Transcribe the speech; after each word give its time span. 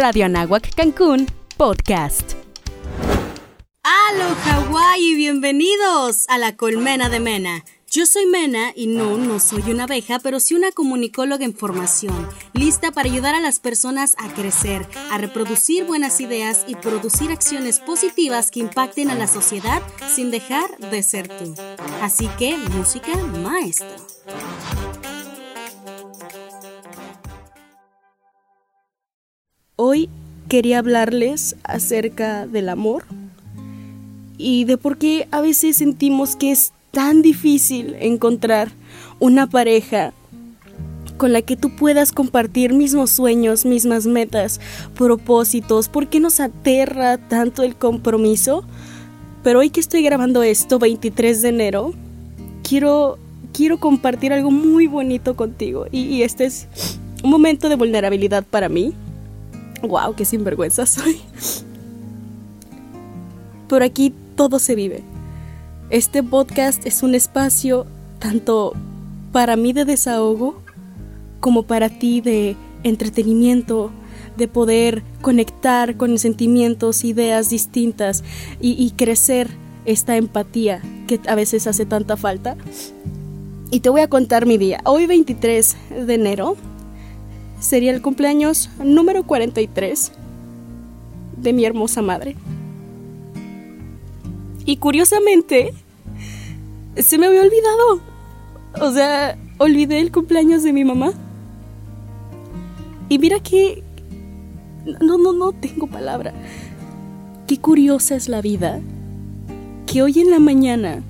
Radio 0.00 0.24
Anáhuac 0.24 0.74
Cancún, 0.74 1.26
podcast. 1.58 2.32
¡Halo 3.82 4.34
Hawái! 4.34 5.14
Bienvenidos 5.14 6.24
a 6.30 6.38
la 6.38 6.56
Colmena 6.56 7.10
de 7.10 7.20
Mena. 7.20 7.66
Yo 7.90 8.06
soy 8.06 8.24
Mena 8.24 8.72
y 8.74 8.86
no, 8.86 9.18
no 9.18 9.38
soy 9.40 9.60
una 9.70 9.84
abeja, 9.84 10.18
pero 10.18 10.40
sí 10.40 10.54
una 10.54 10.72
comunicóloga 10.72 11.44
en 11.44 11.54
formación, 11.54 12.26
lista 12.54 12.92
para 12.92 13.10
ayudar 13.10 13.34
a 13.34 13.40
las 13.40 13.60
personas 13.60 14.16
a 14.18 14.32
crecer, 14.32 14.88
a 15.10 15.18
reproducir 15.18 15.84
buenas 15.84 16.18
ideas 16.22 16.64
y 16.66 16.76
producir 16.76 17.30
acciones 17.30 17.78
positivas 17.78 18.50
que 18.50 18.60
impacten 18.60 19.10
a 19.10 19.14
la 19.16 19.26
sociedad 19.26 19.82
sin 20.08 20.30
dejar 20.30 20.78
de 20.78 21.02
ser 21.02 21.28
tú. 21.28 21.54
Así 22.00 22.26
que, 22.38 22.56
música 22.56 23.14
maestro. 23.42 24.09
Quería 30.50 30.80
hablarles 30.80 31.54
acerca 31.62 32.44
del 32.48 32.68
amor 32.70 33.04
y 34.36 34.64
de 34.64 34.76
por 34.76 34.98
qué 34.98 35.28
a 35.30 35.40
veces 35.40 35.76
sentimos 35.76 36.34
que 36.34 36.50
es 36.50 36.72
tan 36.90 37.22
difícil 37.22 37.94
encontrar 38.00 38.72
una 39.20 39.46
pareja 39.46 40.12
con 41.18 41.32
la 41.32 41.42
que 41.42 41.56
tú 41.56 41.76
puedas 41.76 42.10
compartir 42.10 42.72
mismos 42.72 43.10
sueños, 43.10 43.64
mismas 43.64 44.06
metas, 44.06 44.60
propósitos, 44.96 45.88
por 45.88 46.08
qué 46.08 46.18
nos 46.18 46.40
aterra 46.40 47.16
tanto 47.16 47.62
el 47.62 47.76
compromiso. 47.76 48.64
Pero 49.44 49.60
hoy 49.60 49.70
que 49.70 49.78
estoy 49.78 50.02
grabando 50.02 50.42
esto, 50.42 50.80
23 50.80 51.42
de 51.42 51.48
enero, 51.48 51.94
quiero, 52.68 53.18
quiero 53.52 53.78
compartir 53.78 54.32
algo 54.32 54.50
muy 54.50 54.88
bonito 54.88 55.36
contigo 55.36 55.86
y, 55.92 56.00
y 56.06 56.22
este 56.24 56.46
es 56.46 56.66
un 57.22 57.30
momento 57.30 57.68
de 57.68 57.76
vulnerabilidad 57.76 58.44
para 58.44 58.68
mí 58.68 58.94
Wow, 59.82 60.14
qué 60.14 60.24
sinvergüenza 60.24 60.86
soy. 60.86 61.20
Por 63.68 63.82
aquí 63.82 64.12
todo 64.36 64.58
se 64.58 64.74
vive. 64.74 65.02
Este 65.90 66.22
podcast 66.22 66.86
es 66.86 67.02
un 67.02 67.14
espacio 67.14 67.86
tanto 68.18 68.74
para 69.32 69.56
mí 69.56 69.72
de 69.72 69.84
desahogo 69.84 70.60
como 71.40 71.62
para 71.62 71.88
ti 71.88 72.20
de 72.20 72.56
entretenimiento, 72.82 73.90
de 74.36 74.48
poder 74.48 75.02
conectar 75.22 75.96
con 75.96 76.18
sentimientos, 76.18 77.04
ideas 77.04 77.48
distintas 77.50 78.22
y, 78.60 78.72
y, 78.72 78.90
crecer 78.92 79.48
esta 79.86 80.16
empatía 80.16 80.82
que 81.06 81.20
a 81.26 81.34
veces 81.34 81.66
hace 81.66 81.86
tanta 81.86 82.16
falta. 82.16 82.56
Y 83.70 83.80
te 83.80 83.88
voy 83.88 84.02
a 84.02 84.08
contar 84.08 84.46
mi 84.46 84.58
día. 84.58 84.80
Hoy 84.84 85.06
23 85.06 85.76
de 86.06 86.14
enero 86.14 86.56
sería 87.60 87.92
el 87.92 88.02
cumpleaños 88.02 88.70
número 88.82 89.22
43 89.22 90.12
de 91.36 91.52
mi 91.52 91.64
hermosa 91.64 92.02
madre. 92.02 92.36
Y 94.64 94.76
curiosamente, 94.78 95.72
se 96.96 97.18
me 97.18 97.26
había 97.26 97.42
olvidado. 97.42 98.00
O 98.80 98.92
sea, 98.92 99.38
olvidé 99.58 100.00
el 100.00 100.12
cumpleaños 100.12 100.62
de 100.62 100.72
mi 100.72 100.84
mamá. 100.84 101.12
Y 103.08 103.18
mira 103.18 103.40
que... 103.40 103.82
No, 105.00 105.18
no, 105.18 105.32
no 105.32 105.52
tengo 105.52 105.86
palabra. 105.86 106.32
Qué 107.46 107.58
curiosa 107.58 108.16
es 108.16 108.28
la 108.28 108.40
vida. 108.40 108.80
Que 109.86 110.02
hoy 110.02 110.20
en 110.20 110.30
la 110.30 110.38
mañana 110.38 111.02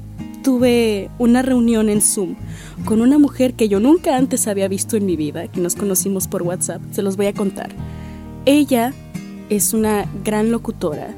tuve 0.42 1.10
una 1.18 1.42
reunión 1.42 1.88
en 1.88 2.00
Zoom 2.00 2.36
con 2.84 3.00
una 3.00 3.18
mujer 3.18 3.54
que 3.54 3.68
yo 3.68 3.80
nunca 3.80 4.16
antes 4.16 4.46
había 4.48 4.68
visto 4.68 4.96
en 4.96 5.06
mi 5.06 5.16
vida, 5.16 5.48
que 5.48 5.60
nos 5.60 5.76
conocimos 5.76 6.28
por 6.28 6.42
WhatsApp, 6.42 6.82
se 6.92 7.02
los 7.02 7.16
voy 7.16 7.26
a 7.26 7.34
contar. 7.34 7.70
Ella 8.46 8.94
es 9.48 9.74
una 9.74 10.06
gran 10.24 10.50
locutora 10.50 11.14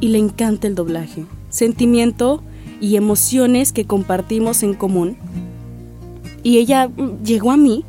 y 0.00 0.08
le 0.08 0.18
encanta 0.18 0.66
el 0.66 0.74
doblaje, 0.74 1.26
sentimiento 1.50 2.42
y 2.80 2.96
emociones 2.96 3.72
que 3.72 3.86
compartimos 3.86 4.62
en 4.62 4.74
común. 4.74 5.16
Y 6.42 6.58
ella 6.58 6.88
mm, 6.88 7.22
llegó 7.24 7.50
a 7.50 7.56
mí 7.56 7.84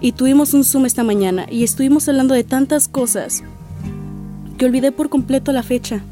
y 0.00 0.12
tuvimos 0.12 0.54
un 0.54 0.64
Zoom 0.64 0.86
esta 0.86 1.04
mañana 1.04 1.46
y 1.50 1.64
estuvimos 1.64 2.08
hablando 2.08 2.34
de 2.34 2.44
tantas 2.44 2.88
cosas 2.88 3.42
que 4.58 4.66
olvidé 4.66 4.92
por 4.92 5.08
completo 5.08 5.52
la 5.52 5.62
fecha. 5.62 6.02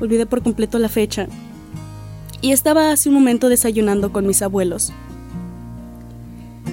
Olvidé 0.00 0.26
por 0.26 0.42
completo 0.42 0.78
la 0.78 0.88
fecha. 0.88 1.28
Y 2.40 2.52
estaba 2.52 2.92
hace 2.92 3.08
un 3.08 3.14
momento 3.14 3.48
desayunando 3.48 4.12
con 4.12 4.26
mis 4.26 4.42
abuelos. 4.42 4.92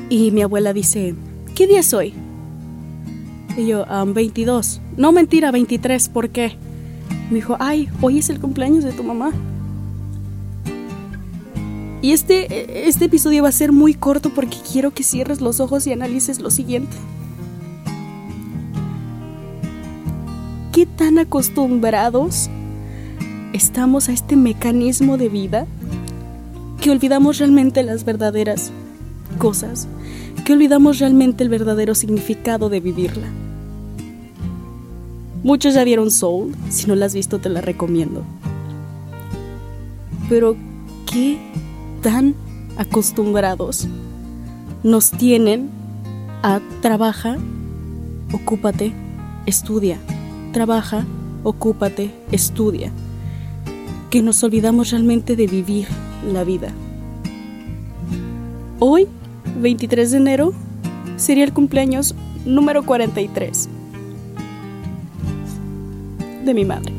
Y 0.10 0.32
mi 0.32 0.42
abuela 0.42 0.74
dice, 0.74 1.16
¿qué 1.56 1.68
día 1.68 1.80
es 1.80 1.94
hoy? 1.94 2.14
Y 3.58 3.68
yo, 3.68 3.86
22. 4.06 4.82
No 4.98 5.12
mentira, 5.12 5.52
23, 5.52 6.10
¿por 6.10 6.30
qué? 6.30 6.58
Me 7.30 7.36
dijo, 7.36 7.56
ay, 7.60 7.90
hoy 8.02 8.20
es 8.20 8.30
el 8.30 8.40
cumpleaños 8.40 8.84
de 8.84 8.92
tu 8.92 9.04
mamá. 9.04 9.32
Y 12.02 12.12
este, 12.12 12.88
este 12.90 13.06
episodio 13.06 13.44
va 13.44 13.50
a 13.50 13.54
ser 13.54 13.72
muy 13.72 13.94
corto 13.94 14.30
porque 14.30 14.58
quiero 14.72 14.92
que 14.92 15.04
cierres 15.04 15.40
los 15.40 15.62
ojos 15.62 15.88
y 15.88 15.94
analices 15.94 16.42
lo 16.42 16.52
siguiente. 16.52 16.96
¿Qué 20.74 20.86
tan 20.86 21.18
acostumbrados 21.18 22.50
estamos 23.54 24.10
a 24.10 24.14
este 24.14 24.36
mecanismo 24.36 25.18
de 25.18 25.30
vida 25.30 25.68
que 26.82 26.90
olvidamos 26.90 27.38
realmente 27.38 27.84
las 27.84 28.04
verdaderas 28.04 28.72
cosas, 29.38 29.88
que 30.44 30.54
olvidamos 30.54 31.00
realmente 31.00 31.44
el 31.44 31.50
verdadero 31.50 31.96
significado 31.96 32.70
de 32.70 32.80
vivirla. 32.80 33.28
Muchos 35.44 35.76
ya 35.76 35.84
vieron 35.84 36.10
Soul, 36.10 36.56
si 36.70 36.88
no 36.88 36.96
la 36.96 37.06
has 37.06 37.14
visto 37.14 37.40
te 37.40 37.50
la 37.50 37.62
recomiendo. 37.62 38.24
Pero, 40.30 40.56
¿qué 41.12 41.38
tan 42.02 42.34
acostumbrados 42.78 43.88
nos 44.84 45.12
tienen 45.12 45.70
a 46.42 46.60
trabaja, 46.82 47.38
ocúpate, 48.34 48.94
estudia, 49.46 50.00
trabaja, 50.54 51.06
ocúpate, 51.44 52.12
estudia? 52.32 52.92
Que 54.14 54.22
nos 54.22 54.44
olvidamos 54.44 54.92
realmente 54.92 55.36
de 55.36 55.48
vivir 55.48 55.88
la 56.32 56.44
vida. 56.44 56.72
Hoy, 58.78 59.08
23 59.60 60.12
de 60.12 60.18
enero, 60.18 60.54
sería 61.16 61.44
el 61.44 61.52
cumpleaños 61.52 62.14
número 62.46 62.86
43 62.86 63.70
de 66.46 66.54
mi 66.54 66.64
madre. 66.64 66.94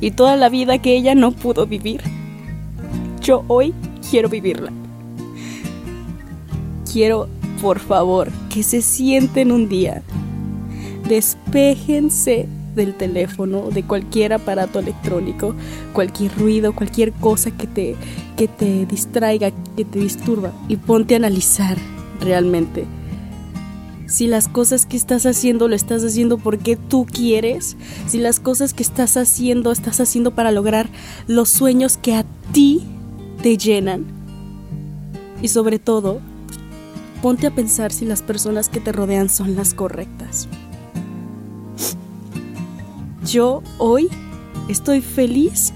Y 0.00 0.12
toda 0.12 0.36
la 0.36 0.48
vida 0.48 0.78
que 0.78 0.94
ella 0.96 1.16
no 1.16 1.32
pudo 1.32 1.66
vivir, 1.66 2.00
yo 3.20 3.44
hoy 3.48 3.74
quiero 4.12 4.28
vivirla. 4.28 4.70
Quiero, 6.92 7.28
por 7.60 7.80
favor, 7.80 8.30
que 8.48 8.62
se 8.62 8.80
sienten 8.80 9.50
un 9.50 9.68
día, 9.68 10.04
despéjense 11.08 12.46
del 12.74 12.94
teléfono, 12.94 13.70
de 13.70 13.82
cualquier 13.82 14.32
aparato 14.32 14.78
electrónico, 14.78 15.54
cualquier 15.92 16.36
ruido, 16.38 16.74
cualquier 16.74 17.12
cosa 17.12 17.50
que 17.50 17.66
te, 17.66 17.96
que 18.36 18.48
te 18.48 18.86
distraiga, 18.86 19.50
que 19.76 19.84
te 19.84 19.98
disturba 19.98 20.52
y 20.68 20.76
ponte 20.76 21.14
a 21.14 21.18
analizar 21.18 21.76
realmente 22.20 22.86
si 24.12 24.26
las 24.26 24.46
cosas 24.46 24.84
que 24.84 24.96
estás 24.96 25.24
haciendo 25.24 25.68
lo 25.68 25.74
estás 25.74 26.04
haciendo 26.04 26.36
porque 26.36 26.76
tú 26.76 27.06
quieres, 27.06 27.76
si 28.06 28.18
las 28.18 28.40
cosas 28.40 28.74
que 28.74 28.82
estás 28.82 29.16
haciendo 29.16 29.72
estás 29.72 30.00
haciendo 30.00 30.32
para 30.32 30.52
lograr 30.52 30.90
los 31.26 31.48
sueños 31.48 31.96
que 31.96 32.14
a 32.14 32.24
ti 32.52 32.82
te 33.42 33.56
llenan. 33.56 34.04
Y 35.40 35.48
sobre 35.48 35.78
todo, 35.78 36.20
ponte 37.22 37.46
a 37.46 37.54
pensar 37.54 37.90
si 37.90 38.04
las 38.04 38.20
personas 38.20 38.68
que 38.68 38.80
te 38.80 38.92
rodean 38.92 39.30
son 39.30 39.56
las 39.56 39.72
correctas. 39.72 40.46
Yo 43.24 43.62
hoy 43.78 44.08
estoy 44.68 45.00
feliz. 45.00 45.72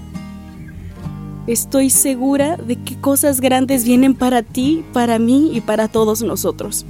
Estoy 1.47 1.89
segura 1.89 2.57
de 2.57 2.75
que 2.75 2.99
cosas 2.99 3.39
grandes 3.39 3.85
vienen 3.85 4.15
para 4.15 4.43
ti, 4.43 4.83
para 4.91 5.17
mí 5.17 5.51
y 5.53 5.61
para 5.61 5.87
todos 5.87 6.21
nosotros. 6.21 6.85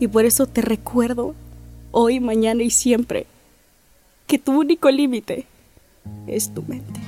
Y 0.00 0.08
por 0.08 0.24
eso 0.24 0.46
te 0.46 0.60
recuerdo, 0.60 1.34
hoy, 1.92 2.18
mañana 2.18 2.62
y 2.64 2.70
siempre, 2.70 3.26
que 4.26 4.38
tu 4.38 4.58
único 4.58 4.90
límite 4.90 5.46
es 6.26 6.52
tu 6.52 6.62
mente. 6.62 7.00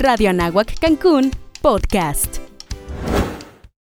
Radio 0.00 0.30
Anáhuac 0.30 0.78
Cancún, 0.78 1.32
podcast. 1.60 2.47